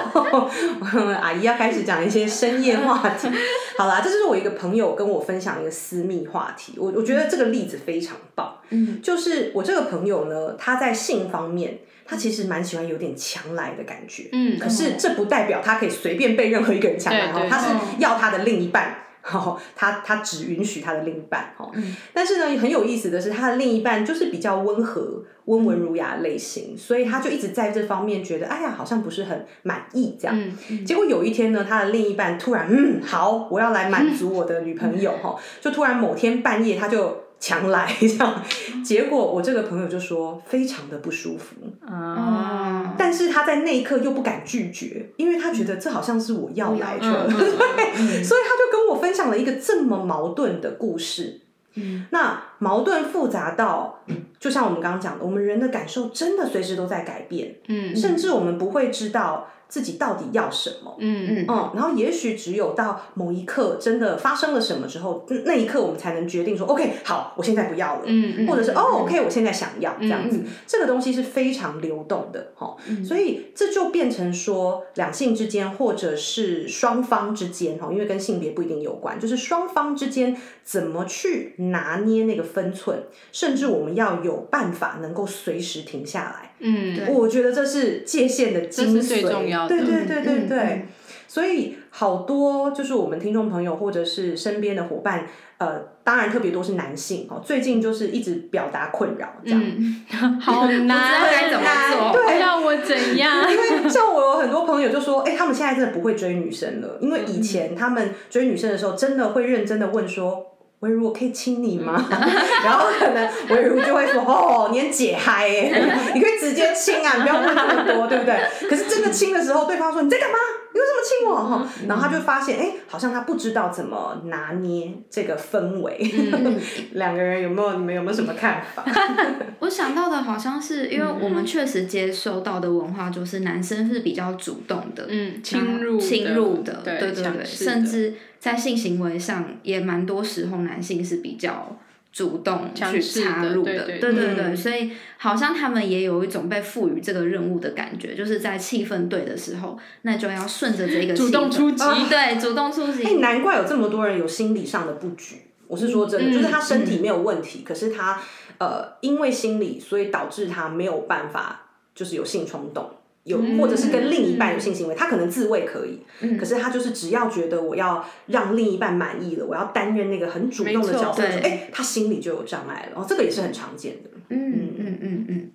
[1.21, 3.29] 阿姨要开始讲一些深夜话题。
[3.77, 8.55] 好啦，这就是我一个朋友跟我分享一个私密话题，我我觉得这个例子非常棒。
[8.71, 11.77] 嗯，就是我这个朋友呢，他在性方面，
[12.11, 14.27] 他其实蛮喜欢有点强来的感觉。
[14.33, 17.67] 嗯可是这不代表他可以随便被任何一个人强来对对，哦他是
[17.99, 18.97] 要他的另一半。
[19.23, 30.35] 哦，他他只允许他的另一半哦，嗯但是呢，很有意思的是，他的另一半就是比较温和、温文儒雅的类型，所以他就一直在这方面觉得，哎呀，好像不是很满意这样。
[30.69, 38.41] 嗯结果有一天呢，他的另一半突然，嗯，好，我要来满 足我的女朋友哈，就突然某天半夜他就强来这样，
[38.85, 51.41] 结果我这个朋友就说非常的不舒服，啊，但是他在那一刻又不敢拒绝，因为他觉得这好像是我要来 所以他就跟我分享了一个这么矛盾的故事。
[51.73, 52.05] 嗯。
[52.11, 54.01] 那矛盾复杂到，
[54.39, 57.95] 就像我们刚刚讲的，我们人的感受真的随时都在改变，嗯。
[57.95, 60.95] 甚至我们不会知道自己到底要什么。
[60.99, 61.27] 嗯。
[61.29, 61.45] 嗯。
[61.47, 70.37] 嗯，然后也许只有到某一刻真的发生了什么之后，那那一刻我们才能决定说，OK，好，我现在不要了，嗯或者是哦，OK，我现在想要这样子。
[70.43, 70.45] 嗯。
[70.67, 73.03] 这个东西是非常流动的，哈、嗯。
[73.03, 86.51] 所以这就变成说两性之间，或者是双方之间，哈，因为跟性别不一定有关，就是双方之间怎么去拿捏那个分寸，甚至我们要有办法能够随时停下来。
[86.59, 90.57] 嗯我觉得这是界限的精髓，这是最重要的对对对对对。
[90.59, 90.87] 嗯嗯
[91.31, 95.25] 所以好多就是我们听众朋友或者是身边的伙伴，
[95.59, 99.63] 呃，当然特别多是男性哦，最近就是一直表达困扰这样。
[99.63, 100.03] 嗯，
[100.41, 103.49] 好难，不知道该怎么做对要我怎样？
[103.49, 110.50] 因为像我有很多朋友就说，哎、他们现在真的不会追女生了，因为以前他们追女生的时候，真的会认真的问说。
[110.81, 112.05] 微如，我可以亲你吗？
[112.63, 115.71] 然后可能微如就会说：“哦，你很解嗨耶，
[116.13, 118.35] 你可以直接亲啊，你不要问这么多，对不对？”
[118.69, 120.37] 可是真的亲的时候，对方说：“你在干嘛？
[120.73, 125.97] 你为什么亲我？”哈，然后他就发现，哎，好像他不知道怎么拿捏这个氛围。
[126.93, 127.73] 两个人有没有？
[127.77, 128.85] 你们有没有什么看法？
[129.59, 141.77] 我想到的好像是因为我们确实接收到的文化就是男生是比较主动的，嗯，侵入的侵入的，对对对甚至在性行为上也蛮多时候男性是比较
[142.11, 144.35] 主动去插入的，对对对对嗯。
[144.49, 151.83] 对，所以好像他们也有一种被赋予这个任务的感觉，就是在气氛对的时候，那就要顺着这个主动出击。
[152.09, 153.03] 对，主动出击。
[153.03, 155.37] 哎、击，难怪有这么多人有心理上的布局。
[155.67, 158.21] 我是说真的，嗯就是他身体没有问题，可是他
[158.57, 162.89] 呃因为心理，所以导致他没有办法就是有性冲动，
[163.23, 174.09] 有、嗯或者是跟另一半有性行为，他可能自慰可以，嗯可是他就是只要觉得我要让另一半满意了，我要担任那个很主动的角色哎、他心里就有障碍了，哦，这个也是很常见的。
[174.29, 175.51] 嗯嗯嗯嗯，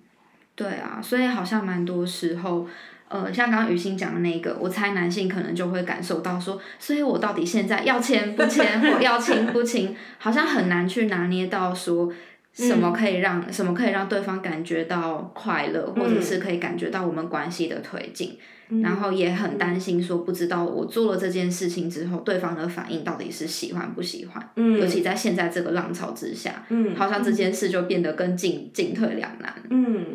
[0.55, 2.65] 对啊，所以好像蛮多时候，
[3.09, 12.13] 呃，像刚刚雨欣讲的那个，我猜男性可能就会感受到说，所以我到底现在要签不签，或要亲不亲， 好像很难去拿捏到说。
[12.57, 18.35] 什么可以让、什么可以让对方感觉到快乐，或者是可以感觉到我们关系的推进，
[18.83, 29.53] 然后也很担心说不知道我做了这件事情之后，对方的反应到底是喜欢不喜欢，嗯尤其在现在这个浪潮之下，嗯好像这件事就变得更进进退两难。
[29.69, 30.05] 嗯。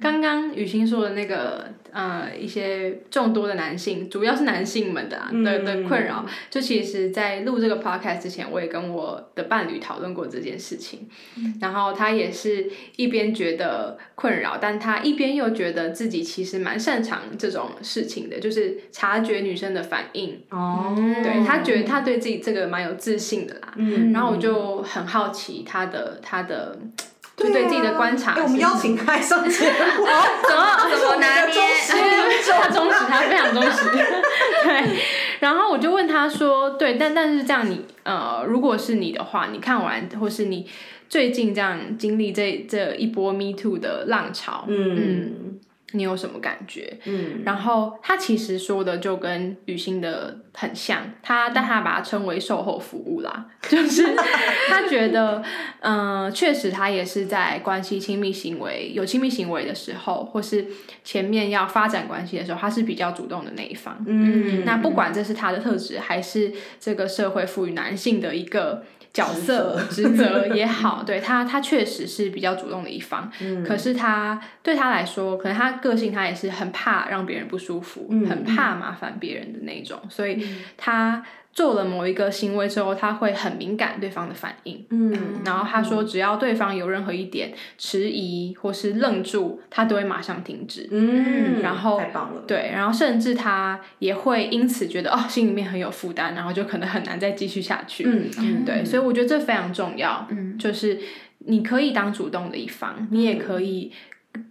[0.00, 11.08] 刚刚雨欣说的那个呃，一些众多的男性，主要是男性们的、啊嗯的的困扰，就其实，在录这个 podcast 之前，我也跟我的伴侣讨论过这件事情，
[11.60, 26.78] 然后他也是一边觉得困扰，但他一边又觉得自己其实蛮擅长这种事情的，就是察觉女生的反应，哦，对他觉得他对自己这个蛮有自信的啦，嗯然后我就很好奇他的他的。
[27.34, 29.72] 就对对自己的观察哎、我们邀请他来上节目，
[30.46, 31.54] 怎么怎么拿捏？
[32.60, 33.88] 他忠实， 他非常忠实。
[34.62, 34.98] 对，
[35.40, 40.68] 然后我就问他说：“对，但但是这样你呃，如果是你的话，你看完或是你
[41.08, 45.58] 最近这样经历这这一波 Me Too 的浪潮，嗯
[45.92, 46.98] 你有什么感觉？
[47.04, 54.14] 嗯，然后他其实说的就跟雨欣的很像，他但他把它称为售后服务啦， 就是
[54.68, 55.42] 他觉得，
[55.80, 60.66] 嗯、确实他也是在关系亲密行为有亲密行为的时候，或是
[61.04, 64.02] 前面要发展关系的时候，他是比较主动的那一方。
[64.06, 70.46] 嗯，那不管这是他的特质，还是这个社会赋予男性的一个角色职责。
[70.48, 73.30] 也好， 对他，他确实是比较主动的一方。
[73.40, 73.62] 嗯。
[73.64, 80.46] 可是他对他来说，可能他个性他也是很怕让别人不舒服，嗯很怕麻烦别人的那种，所以
[80.76, 81.22] 他
[81.52, 84.84] 做了某一个行为之后，他会很敏感对方的反应。
[84.90, 85.12] 嗯，
[85.44, 90.88] 然后他说，只要对方有任何一点迟疑或是愣住，他都会马上停止。
[90.90, 98.04] 嗯，然后太棒了，对，然后甚至他也会因此觉得哦，心里面很有负担，然后就可能很难再继续下去。
[98.06, 100.26] 嗯嗯，对，所以我觉得这非常重要。
[100.30, 100.98] 嗯就是
[101.40, 103.92] 你可以当主动的一方，你也可以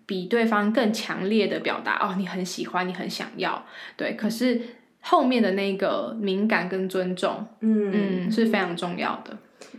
[0.06, 3.66] 比对方更强烈的表达哦，你很喜欢，你很想要。
[3.96, 4.62] 对，可是
[5.02, 7.92] 后面的那个敏感跟尊重，嗯
[8.28, 9.38] 嗯，是非常重要的。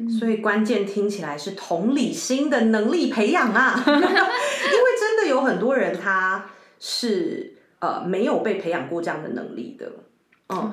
[0.09, 4.01] 所以关键听起来是同理心的能力培养啊， 因为
[4.99, 6.47] 真的有很多人他
[6.79, 9.91] 是呃没有被培养过这样的能力的。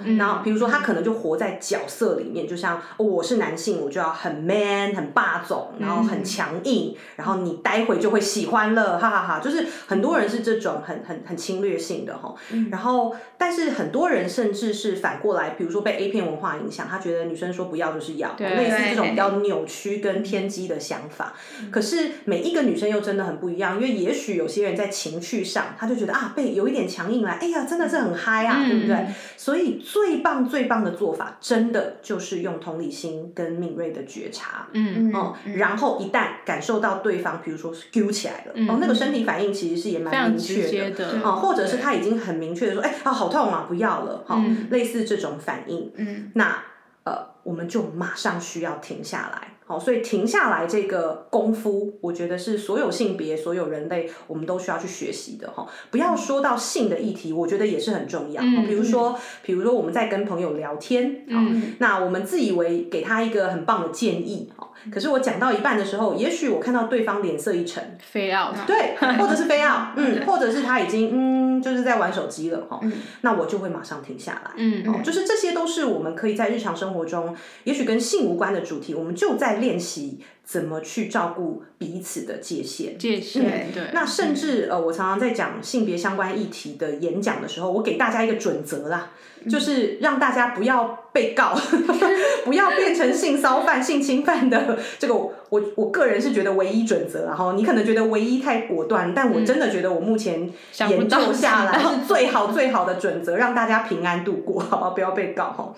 [0.06, 12.34] 嗯，然后比如说他可能就活在角色里面，就像、哦、我是男性，我就要很 man、很霸总，然后很强硬，然后你待会就会喜欢了，哈哈哈就是很多人是这种很很很侵略性的哈。
[12.72, 21.34] 然后，但是很多人甚至是反过来，比如说被 A 片文化影响，他觉得女生说不要就是要，对类似这种比较扭曲跟偏激的想法。
[21.72, 29.08] 可是每一个女生又真的很不一样，因为也许有些人在情绪上，他就觉得啊被有一点强硬来，哎呀真的是很嗨啊，对不对？
[29.38, 34.68] 所以最棒最棒的做法，真的就是用同理心跟敏锐的觉察。
[34.74, 35.14] 嗯。
[35.14, 46.32] 哦，然后一旦感受到对方，比如说揪起来了，哦，那个身体反应其实是也蛮明确的，啊哦，或者是他已经很明确的说，哎，啊，好痛啊，不要了，哈、嗯类似这种反应，嗯。
[46.36, 46.64] 那
[47.04, 49.56] 呃，我们就马上需要停下来。
[49.70, 55.68] 好，所以停下来这个功夫，我觉得是所有性别、所有人类，我们都需要去学习的哈。
[55.92, 58.42] 不要说到性的议题，我觉得也是很重要。
[58.42, 72.80] 嗯比如说，比如说我们在跟朋友聊天，好，嗯那我们自以为给他一个很棒的建议，哈，可是我讲到一半的时候，也许我看到对方脸色一沉，非要对，或者是非要，嗯， 或者是他已经嗯，就是在玩手机了哈，
[73.22, 74.52] 那我就会马上停下来。
[74.58, 82.98] 嗯哦，就是这些都是我们可以在日常生活中，也许跟性无关的主题，我们就在练习怎么去照顾彼此的界限。
[82.98, 89.12] 界限，对，那甚至呃，我常常在讲性别相关议题的演讲的时候，我给大家一个准则啦，
[89.50, 91.56] 就是让大家不要被告，
[92.46, 95.14] 不要变成性骚 犯、性侵犯的这个，
[95.50, 97.26] 我我个人是觉得唯一准则。
[97.26, 100.50] 然后你可能觉得唯一太果断，但我真的觉得我目前
[100.90, 105.74] 研究下来是最好最好的准则，让大家平安度过，好吧，不要被告哈。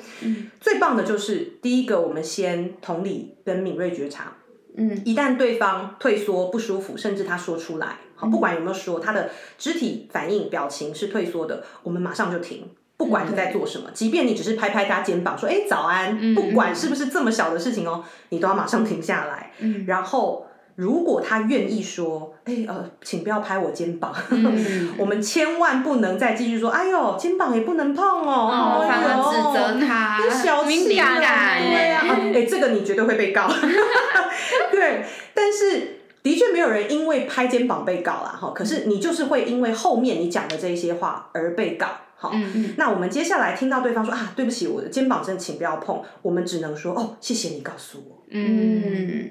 [0.59, 4.33] 最棒的就是第一个，我们先同理跟敏锐觉察。
[4.73, 12.69] 嗯一旦对方退缩不舒服，甚至他说出来，好，不管有没有说，他的肢体反应、表情是退缩的，我们马上就停。
[13.01, 19.51] 不管你在做什么，即便你只是拍拍他肩膀说“哎、早安”，不管是不是这么小的事情哦，你都要马上停下来。
[19.59, 33.49] 嗯然后，如果他愿意说“哎、呃，请不要拍我肩膀”，嗯 我们千万不能再继续说“哎呦，肩膀也不能碰哦”，哦，反而指责他那小气敏感对啊，哎、这个你绝对会被告。
[34.71, 38.51] 对，但是的确没有人因为拍肩膀被告啦，哈。
[38.53, 41.87] 可是你就是会因为后面你讲的这些话而被告。
[42.21, 48.83] 好，嗯那我们接下来听到对方说啊，对不起，我的肩膀真的请不要碰，我们只能说哦，谢谢你告诉我，嗯。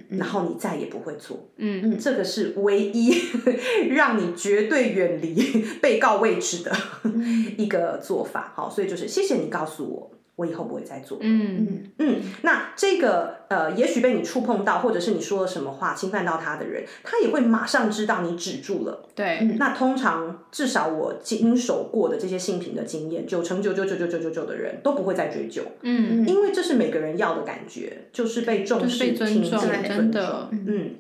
[0.09, 0.19] 嗯。
[0.19, 1.49] 然后你再也不会做。
[1.59, 1.97] 嗯。
[1.97, 3.15] 这个是唯一
[3.95, 6.73] 让你绝对远离被告位置的
[7.57, 8.53] 一个做法。
[8.57, 11.19] 好，所以就是谢谢你告诉我，我以后不会再做。
[11.21, 11.85] 嗯。
[11.99, 19.07] 嗯，那这个呃，也许被你触碰到，或者是你说了什么话侵犯到他的人，他也会马上知道你止住了。
[19.15, 30.59] 对，那通常至少我经手过的这些性品的经验，九成九九九九九九九的人都不会再追究，嗯，因为这是每个人要的感觉，就是被重视、就是被尊重听见、真尊的重。
[30.67, 30.95] 嗯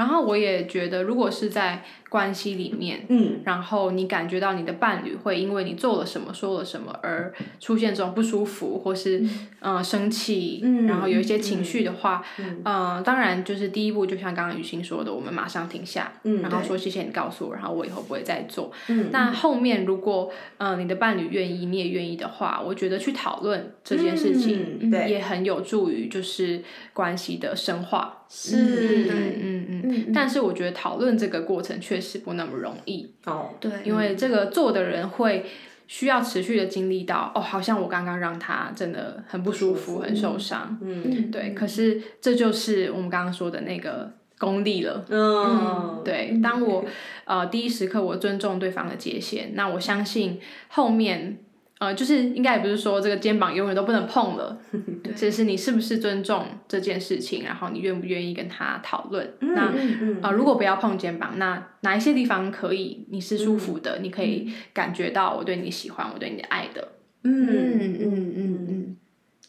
[0.00, 3.40] 然后我也觉得，如果是在关系里面，嗯。
[3.44, 9.18] 然后你感觉到你的伴侣会因为你做了什么、说了什么而出现这种不舒服，或是
[9.60, 12.62] 嗯、呃生气，嗯然后有一些情绪的话，嗯。
[12.64, 18.72] 嗯、当然就是第一步，就像刚刚雨欣说的，我们马上停下，嗯然后说谢谢你告诉我，然后我以后不会再做。
[18.88, 25.10] 嗯，那后面如果嗯、呃你的伴侣愿意，你也愿意的话，我觉得去讨论这件事情，嗯对。
[25.10, 26.62] 也很有助于就是
[26.94, 28.16] 关系的深化。
[28.30, 29.82] 是嗯嗯嗯。
[29.84, 35.44] 嗯但是我觉得讨论这个过程确实不那么容易，哦，对，因为这个做的人会
[35.88, 41.30] 需要持续的经历到，哦，好像我刚刚让他真的很不舒服，很受伤，嗯。
[41.30, 45.04] 对，可是这就是我们刚刚说的那个功力了。
[45.08, 46.84] 嗯，对，当我
[47.24, 51.38] 呃第一时刻我尊重对方的界限，那我相信后面
[51.80, 54.56] 呃就是应该也不是说这个肩膀永远都不能碰了，
[55.16, 59.34] 只是你是不是尊重这件事情，然后你愿不愿意跟他讨论。
[59.40, 66.92] 那嗯嗯呃如果不要碰肩膀，那哪一些地方可以你是舒服的，你可以感觉到我对你喜欢，我对你的爱的。
[67.24, 68.96] 嗯嗯嗯嗯嗯，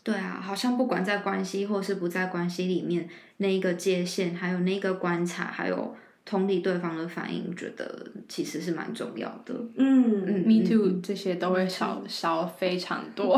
[0.04, 3.08] 对啊，好像不管在关系或是不在关系里面，
[3.38, 5.96] 那一个界限，还有那个观察，还有
[6.32, 9.54] 同理对方的反应，觉得其实是蛮重要的。
[9.76, 13.38] 嗯嗯 Me too，这些都会少少非常多。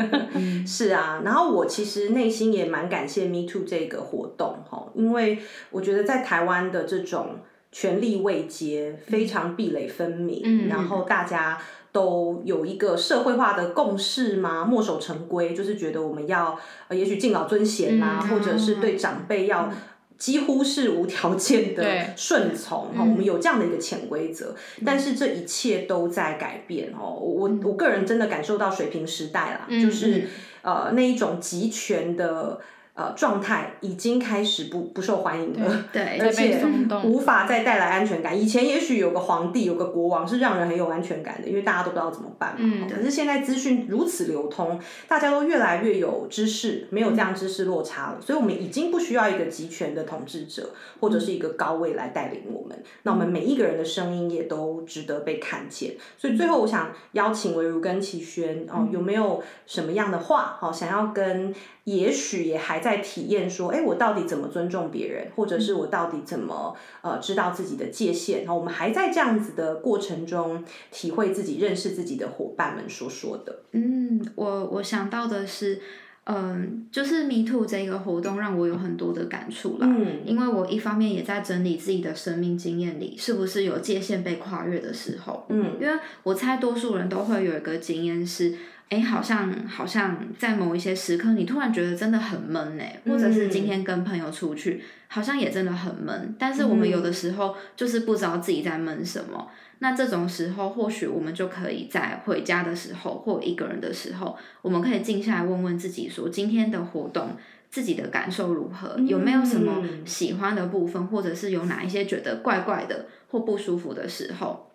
[0.66, 5.38] 是啊，然后我其实内心也蛮感谢 Me Too 这个活动哈，因为
[5.70, 7.38] 我觉得在台湾的这种
[7.72, 11.58] 权力位阶非常壁垒分明，嗯然后大家
[11.90, 16.58] 都有一个社会化的共识嘛，墨守成规，就是觉得我们要
[16.88, 18.28] 呃，也许敬老尊贤啦、嗯。
[18.28, 19.72] 或者是对长辈要。
[20.18, 21.84] 几乎是无条件的
[22.16, 24.54] 顺从哈，我们有这样的一个潜规则，
[24.84, 27.14] 但是这一切都在改变哦。
[27.14, 30.28] 我我个人真的感受到水平时代啦，就是
[30.62, 32.60] 呃那一种集权的
[32.96, 35.84] 呃状态已经开始不不受欢迎了。
[35.92, 36.58] 对， 而且
[37.04, 38.38] 无法再带来安全感。
[38.38, 42.56] 以前也许有个皇帝、有个国王是让人很有安全感的，因为大家都不知道怎么办嘛。
[42.60, 52.82] 嗯可是现在资讯如此流通，大家都越来越有知识，没有这样知识落差了，所以我们已经不需要一个集权的统治者或者是一个高位来带领我们。
[53.02, 55.94] 那我们每一个人的声音也都值得被看见。
[56.16, 61.54] 所以最后，我想邀请维如跟齐轩哦，有没有什么样的话哦，想要跟？
[61.86, 68.40] 也许也还在体验说，哎，我到底怎么尊重别人，或者是我到底怎么呃知道自己的界限？
[68.40, 73.60] 然后我们还在这样子的过程中体会自己、认识自己的伙伴们所说的。
[73.70, 75.80] 嗯，我我想到的是，
[76.24, 79.86] 嗯，就是 Me Too 这个活动让我有很多的感触啦。
[79.88, 85.46] 嗯因为我一方面也在整理自己的生命经验里，是不是有界限被跨越的时候？
[85.50, 88.52] 嗯因为我猜多数人都会有一个经验是，
[88.88, 96.34] 哎，好像好像在某一些时刻，你突然觉得真的很闷哎，或者是今天跟朋友出去，好像也真的很闷。
[96.38, 99.48] 但是我们有的时候就是不知道自己在闷什么。
[99.80, 107.36] 那这种时候，或许我们就可以在回家的时候，或一个人的时候，我们可以静下来问问自己说，今天的活动。
[107.68, 108.96] 自己的感受如何？
[109.00, 114.70] 有没有什么喜欢的部分，或者是有哪一些觉得怪怪的或不舒服的时候？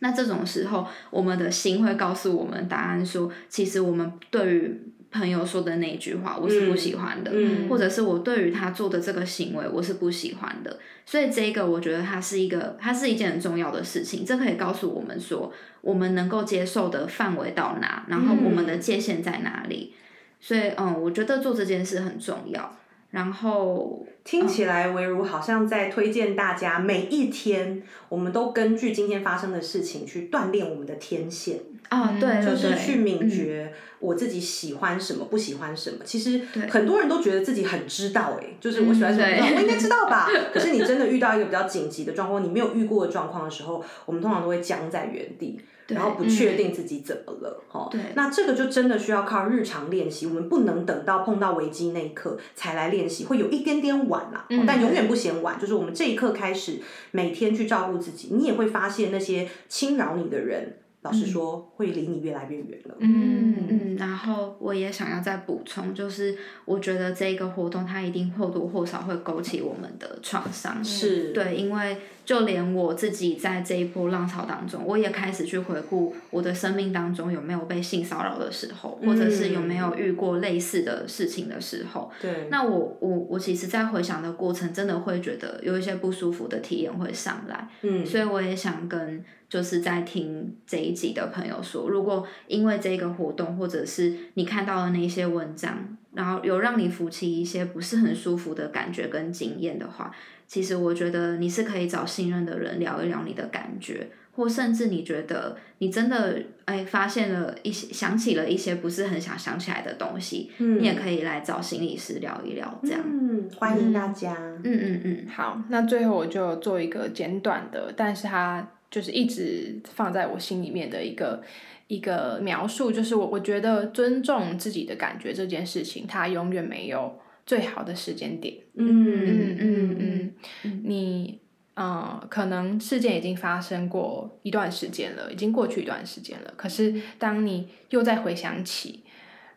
[0.00, 4.80] 那这种时候，我们的心会告诉我们答案说，其实我们对于
[5.10, 10.78] 朋友说的那一句话，我是不喜欢的，嗯或者是我对于他做的这个行为，我是不喜欢的。
[11.06, 14.24] 所以这个，我觉得它是一个，它是一件很重要的事情。
[14.24, 19.94] 这可以告诉我们说，我们能够接受的范围到哪，然后我们的界限在哪里。
[20.40, 22.76] 所以，嗯，我觉得做这件事很重要。
[23.14, 31.60] 然后，听起来维如好像在推荐大家，每一天我们都根据今天发生的事情去锻炼我们的天线。
[31.88, 35.98] 啊，对，嗯就是去敏嗯觉我自己喜欢什么，不喜欢什么。
[36.04, 40.28] 其实很多人都觉得自己很知道、欸，就是我喜欢什么，嗯我应该知道吧？
[40.52, 45.60] 可是你真的遇到一个比较紧急的状况，你没有遇过的状况的时候，我们通常都会僵在原地。
[45.86, 55.60] 然后不确定自己怎么了，哈、对那这个就真的需要靠日常练习，我们不能等到碰到危机那一刻才来练习，会有一点点晚啦，嗯但永远不嫌晚。
[55.60, 56.80] 就是我们这一刻开始，
[57.10, 62.96] 每天去照顾自己，你也会发现那些侵扰你的人，老实说，会离你越来越远了。
[62.98, 63.54] 嗯。
[63.68, 71.32] 嗯，然后我也想要再补充，就是我觉得这个活动它一定或多或少会勾起我们的创伤，是。
[71.32, 82.10] 对，因为就连我自己在这一波浪潮当中，我也开始去回顾我的生命当中有没有被性骚扰的时候，或者是有没有遇过类似的事情的时候。
[82.20, 100.14] 对，那我我我其实，在回想的过程，真的会觉得有一些不舒服的体验会上来，嗯，所以我也想跟就是在听这一集的朋友说，如果因为这个活动，或者是你看到的那些文章，然后有让你浮起一些不是很舒服的感觉跟经验的话，
[100.54, 113.00] 其实我觉得你是可以找信任的人聊一聊你的感觉，或甚至你觉得你真的哎发现了一些想起了一些不是很想想起来的东西，嗯你也可以来找心理师聊一聊，这样。
[113.04, 114.36] 嗯，欢迎大家。
[114.38, 121.42] 嗯嗯嗯，好，那最后我就做一个简短的，但是它就是一直放在我心里面的一个
[121.88, 128.54] 一个描述，就是我我觉得尊重自己的感觉这件事情，它永远没有最好的时间点。
[128.74, 130.34] 嗯嗯嗯嗯，
[130.64, 131.40] 嗯，你
[131.74, 136.54] 呃，可能事件已经发生过一段时间了，已经过去一段时间了。
[136.56, 139.04] 可是当你又再回想起，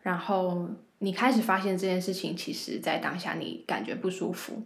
[0.01, 0.67] 然后
[0.99, 4.63] 你开始发现这件事情，其实在当下你感觉不舒服，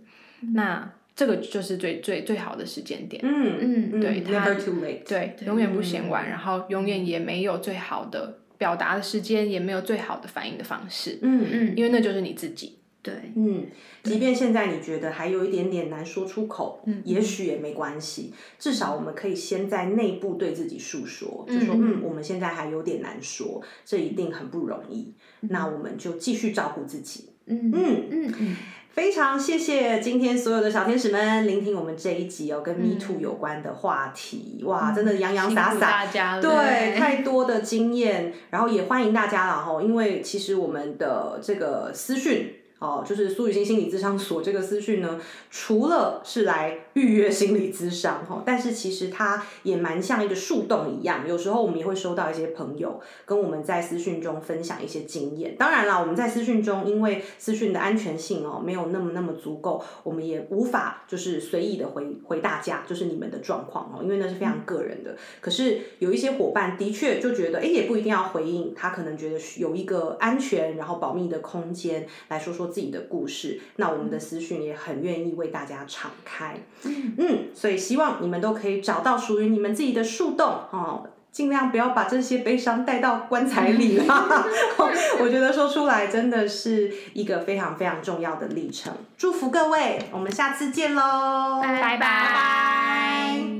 [0.54, 3.22] 那这个就是最最最好的时间点。
[3.26, 5.06] 嗯嗯对它，never too late。
[5.06, 12.78] 对，永远不嫌晚，然后永远也没有最好的表达的时间，也没有最好的反应的方式，嗯嗯，因为那就是你自己。
[13.04, 13.66] 对，嗯，
[14.04, 27.30] 即便现在你觉得还有一点点难说出口，嗯也许也没关系，至少我们可以先在内部对自己诉说，就说嗯嗯，我们现在还有点难说，这一定很不容易，那我们就继续照顾自己。
[27.48, 28.56] 嗯嗯，嗯嗯，
[28.92, 42.58] 非常谢谢今天所有的小天使们聆听我们这一集哦，跟 Me 嗯 Too 有关的话题，哇，真的洋洋洒洒，大家，对，太多的经验，然后也欢迎大家了哈，因为其实我们的这个私讯。
[42.82, 45.22] 哦，就是苏雨欣心理咨商所这个私讯呢，
[45.52, 51.28] 除了是来预约心理咨商哈，但是其实它也蛮像一个树洞一样。
[51.28, 55.56] 有时候我们也会收到一些朋友跟我们在私讯中分享一些经验。
[55.60, 65.16] 当然啦，我们在私讯中，因为私讯的安全性哦没有那么那么足够，我们也无法就是随意的回回大家，就是你们的状况哦，因为那是非常个人的。
[65.40, 73.60] 可是有一些伙伴的确就觉得，哎，也不一定要回应，他可能觉得有一个安全然后保密的空间来说说自己的故事。
[73.76, 81.08] 那我们的私讯也很愿意为大家敞开，嗯，所以希望你们都可以找到属于你们自己的树洞哦。
[81.32, 84.46] 尽量不要把这些悲伤带到棺材里啦。
[85.22, 88.94] 我觉得说出来真的是一个非常非常重要的历程。
[89.18, 93.51] 祝福各位，我们下次见喽，拜拜拜拜拜